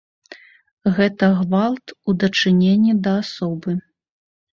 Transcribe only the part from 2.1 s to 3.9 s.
у дачыненні да асобы.